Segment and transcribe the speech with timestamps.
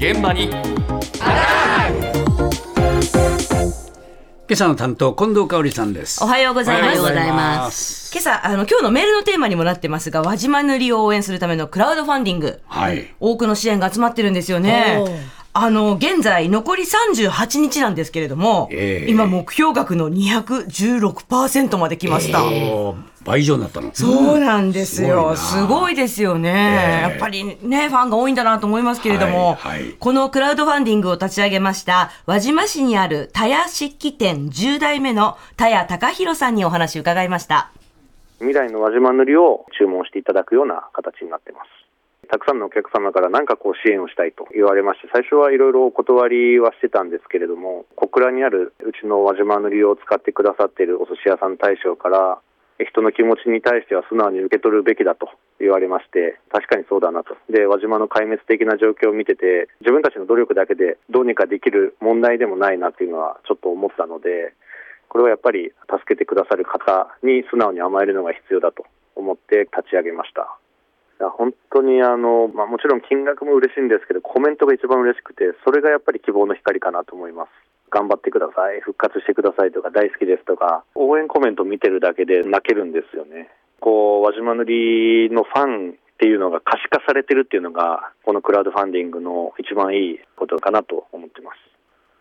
[0.00, 0.60] 現場に今
[4.52, 7.00] 朝の担当近藤香織さんですおはようございます。
[7.00, 12.62] おはようございます今朝、あの、今日のメールのテーマにもなってますが、輪島塗りを応援するためのクラウドファンディング。
[12.66, 15.04] はい多くの支援が集まってるんですよね。
[15.52, 22.42] あの、現在、残り38日なんですけれども、ええ今、目標額の216%まで来ました。
[22.42, 25.36] おー倍以上になったのそうなんですよ。
[25.36, 37.70] すすごいなごいですよね、ええやっぱりね、ファンが多いんだなと思いますけれども、はいはいこのクラウドファンディングを立ち上げました、輪島市にある田谷漆器店10代目の田谷隆弘さんにお話を伺いました。
[38.38, 41.80] 未来の輪島塗りを注文していただくような形になってます。
[42.30, 52.38] たくさんのお客様から何かこう支援をしたいと言われまして、最初はいろいろお断りはしてたんですけれども、小倉にあるうちの輪島塗りを使ってくださっているお寿司屋さん大将から、
[52.84, 55.28] 人の気持ちに対しては素直に受け取るべきだと
[55.58, 57.36] 言われまして、確かにそうだなと。
[57.50, 64.54] で、輪島の壊滅的な状況を見てて、自分たちの努力だけでどうにかできる問題でもないなっていうのはちょっと思ったので、
[65.08, 68.84] これはやっぱり助けてくださる方に素直に甘えるのが必要だと
[69.16, 70.56] 思って立ち上げました。
[71.36, 77.50] 本当にあの、まあ、もちろん金額も嬉しいんですけど、コメントが一番嬉しくて、それがやっぱり希望の光かなと思います。
[77.90, 83.50] 頑張ってください、復活してくださいとか、大好きですとか、応援コメント見てるだけで泣けるんですよね。
[83.80, 91.56] こう、輪島塗のファンっていうのが可視化されてるっていうのが、このクラウドファンディングの一番いいことかなと思ってます。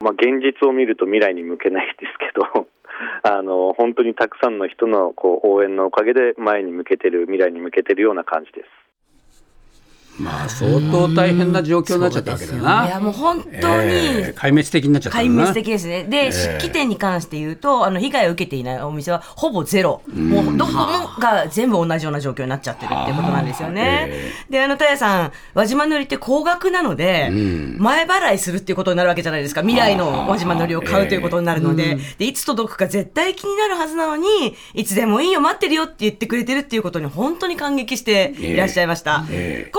[0.00, 2.68] まあ、現実を見ると未来に向けないですけど、
[3.22, 8.68] あの本当にたくさんの人のこう応援のおかげで前に向けてる、未来に向けてるような感じです。
[10.18, 16.04] まあ相当大変な状況になっちゃったわけだな、いや、もう本当に、えー壊滅的になっちゃった壊滅的ですね。
[16.04, 20.02] で、漆器店に関して言うと、あの、被害を受けていないお店はほぼゼロ。
[20.14, 20.86] もう、どこも
[21.18, 24.12] が全部同じような状況になっちゃってるってことなんですよね。
[24.48, 27.30] で、あの、たやさん、輪島塗りって高額なので、
[27.78, 29.62] 前払いするっていうことになるわけじゃないですか。
[29.62, 34.28] 未来の輪島塗りを買うということになるので、で、いつ届くか絶対気になるはずなのに、
[34.74, 39.24] いつでもいいよ、待ってるよって言ってくれてるっていうことに本当に感激していらっしゃいました。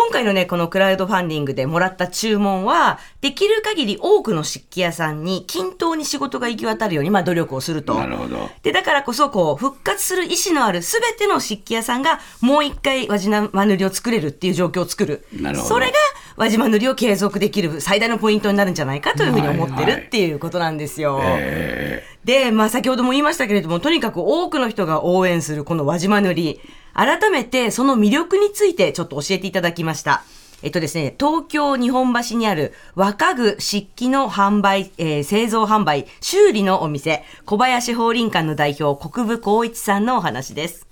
[0.09, 7.93] ええ今回のね、このクラウドファンディングでもらった注文は、できる限り多くの漆器屋さんに均等に仕事が行き渡るように、まあ努力をすると。
[7.93, 15.27] なるほどで、だからこそ、こう、復活する意思のあるすべての漆器屋さんが、もう一回輪島塗りを作れるっていう状況を作る。
[15.31, 15.93] なるほどそれが
[16.37, 21.19] 輪島塗りを継続できる最大のポイントになるんじゃないかというふうに思ってるっていうことなんですよ。
[21.23, 26.61] えで、まあ先ほども言いましたけれども、とにかく多くの人が応援するこの輪島塗り、
[26.93, 30.23] 改めてその魅力についてちょっと教えていただきました。
[30.61, 40.89] えっとですね、東京日本橋にある若具漆器の販売、えー製造販売、修理のお店、小林法輪館の代表、国分光一さんのお話です。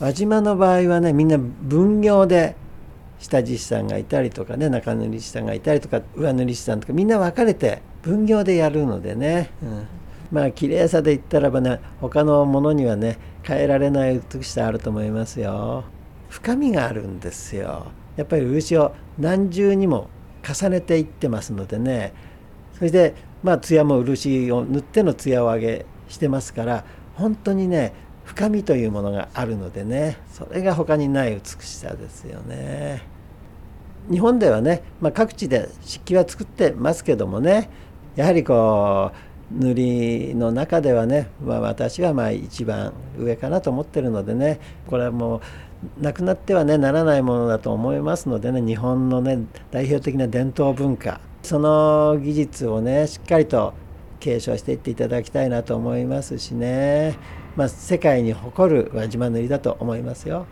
[0.00, 2.56] 輪島の場合はねみんな分業で
[3.18, 9.86] 下地師さんがいたりとかね中塗り師さんがいたりとか上塗り師さんとかみんな分かれて分業でやるのでね、うん、
[10.30, 15.84] まあ綺麗さで言ったらばね他のものにはね変えられない美しさあると思いますよ。
[16.28, 17.86] 深みがあるんですよ。
[18.16, 20.08] やっぱり漆を何重にも
[20.46, 22.12] 重ねていってますのでね。
[22.78, 27.92] それでまあ艶も漆を塗っての艶を上げしてますから本当にね
[28.24, 33.02] 深みというものがあるのでねそれが他にない美しさですよね。
[34.10, 37.68] 日本ではね、まあ、各地で漆器は作ってますけどもね
[38.16, 45.40] やはりこう塗りの中ではね、まあ、私はまあ一番上かなと思ってるのでねこれはも
[45.98, 53.74] うなくなってはねならないものだと思いますのでね日本のね代表的な伝統文化その技術をねしっかりと
[54.20, 57.16] 継承していっていただきたいなと思いますしね、
[57.56, 60.46] まあ、世界に誇る輪島塗りだと思いますよ。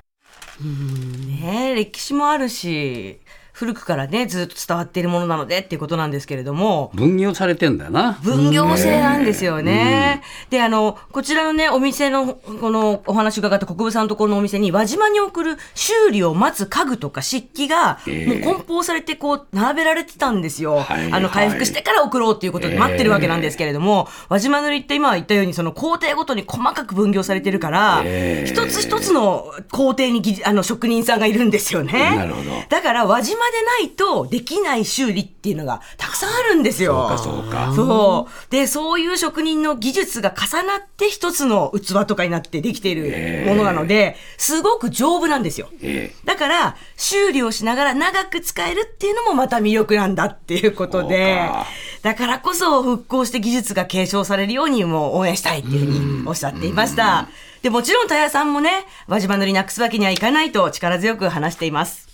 [0.60, 3.20] うんね歴史もあるし、
[3.58, 8.12] 古くからね、ずっと伝わっているものなのでっていうことなんですけれども、分業されてんだよな。
[8.22, 10.22] 分業制なんですよね。
[10.48, 18.44] で、あの、こちらのね、お店の、このお話伺った国分さんのところのお店に、輪島に送る修理を待つ家具とか漆器が、ええ。
[18.44, 20.76] もう梱包されて、こう、並べられてたんですよ。
[20.76, 28.48] はいあの、回復してから送ろうっていうことで待ってるわけなんですけれども、輪島塗りって今言ったように、その工程ごとに細かく分業されてるから、ええ。
[28.48, 32.14] 一つ一つの工程に技あの職人さんがいるんですよね。
[32.14, 32.50] なるほど。
[32.68, 37.08] だから輪島でないとできない修理っていうのがたくさんあるんですよ。
[37.18, 38.52] そうかそう。
[38.52, 45.68] で、そういう職人の技術が重なって一つの器とかになってできているものなので、すごく丈夫なんですよ。
[45.82, 51.66] えだから、修理をしながら長く使えるっていうのもまた魅力なんだっていうことでそうか、
[52.02, 57.28] だからこそ復興して技術が継承されるようにもう応援したいっていうふうにおっしゃっていました。
[57.62, 62.08] で、もちろん、たやさんもね、輪島塗りなくすわけにはいかないと力強く話しています。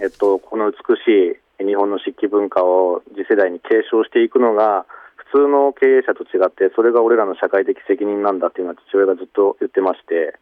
[0.00, 4.84] えっと、この美しい日本の漆器文化を次世代に継承していくのが、
[5.32, 10.38] 普通の経営者と違って、それが俺らの社会的責任なんだっていうのは父親がずっと言ってまして、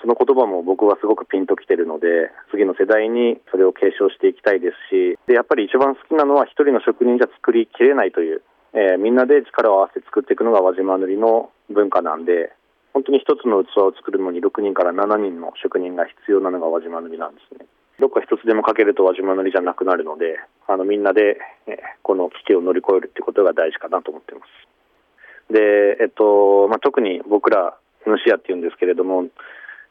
[0.00, 8.42] その言葉も僕はすごくピンときてるので、次の世代にそれを継承していきたいですし、でやっぱり一番好きなのは一人の職人じゃ作りきれないという、
[8.74, 12.52] えーみんなで力を合わせて作っていくのが輪島塗の文化なんで、
[12.94, 17.66] 本当に一つの器を作るのに6人から7人の職人が必要なのが輪島塗なんですね。
[17.98, 25.52] どっか一つでもかけると輪島塗りじゃなくなるので、あのみんなで、えこの危機を乗り越えるってことが大事かなと思ってます。
[25.52, 29.26] で、えっと、まあ、特に僕ら、主屋っていうんですけれども、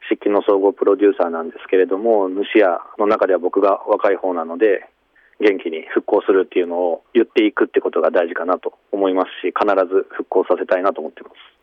[0.08, 4.88] 漆器の総合プロデューサーなんですけれども、主屋の中では僕が若い方なので、
[5.40, 11.57] 元気に復興するっていうのを言っていくってことが大事かなと思いますし、必ず復興させたいなと思ってます。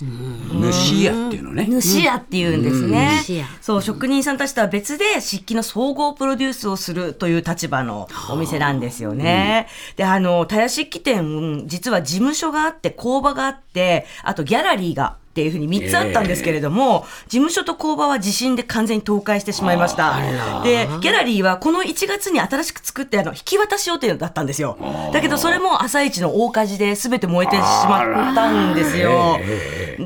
[0.00, 1.66] 主屋っていうのね。
[1.80, 3.22] 主屋っていうんですね。
[3.60, 9.68] そう、職人さんたちとは別で漆器の総合プロデュースをするという立場のお店なんですよね。
[9.96, 20.18] で、あの、田屋漆器店、実は事務所があって、工場があって、あとギャラリーが、っていうふうに3つあったんですけれども、事務所と工場は地震で完全に倒壊してしまいました。
[20.64, 24.78] で、ギャラリーはこの1月に新しく作ってあの引き渡し予定だったんですよ。
[25.12, 29.38] だけどそれも朝一の大火事で全て燃えてしまったんですよ。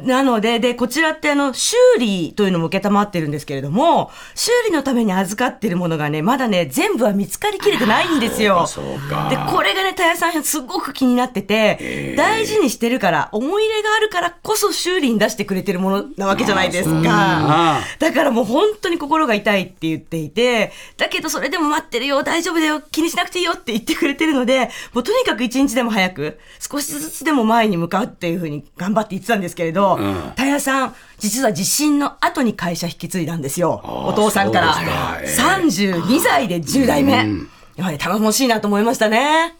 [0.03, 8.67] なので、で、こちらってあの、修理というのも受けたまってるんですけれども、修理のために預かってるものがね、まだね、全部は見つかりきれてないんですよ。
[9.29, 17.83] で、これがね、たやさんすごく気になってて、大事にしてるから、思い入れがあるからこそ修理に出してくれてるものなわけじゃないですか。
[17.99, 29.99] だからもう本当に心が痛いって言っていて、だけどそれでも待ってるよ、大丈夫だよ、気にしなくていいよって言ってくれてるので、もうとにかく一日でも早く、少しずつでも前に向かうっていうふうに頑張って言ってたんですけれど、
[30.37, 33.83] たやさん、実は地震の後に会社引き継いだんですよ。
[33.85, 34.73] お父さんから。
[34.73, 37.13] そうですか32歳で10代目。
[37.77, 39.60] やはり頼もしいなと思いましたね。